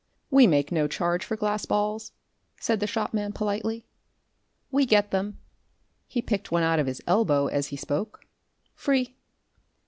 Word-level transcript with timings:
"We 0.31 0.47
make 0.47 0.71
no 0.71 0.87
charge 0.87 1.23
for 1.23 1.37
glass 1.37 1.67
balls," 1.67 2.11
said 2.59 2.79
the 2.79 2.87
shopman 2.87 3.33
politely. 3.33 3.85
"We 4.71 4.87
get 4.87 5.11
them," 5.11 5.37
he 6.07 6.23
picked 6.23 6.51
one 6.51 6.63
out 6.63 6.79
of 6.79 6.87
his 6.87 7.03
elbow 7.05 7.45
as 7.45 7.67
he 7.67 7.75
spoke 7.77 8.25
"free." 8.73 9.15